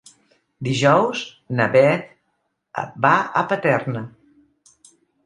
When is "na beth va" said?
1.59-3.13